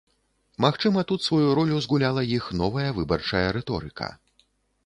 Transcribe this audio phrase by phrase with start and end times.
[0.63, 4.09] Магчыма тут сваю ролю згуляла іх новая выбарчая рыторыка.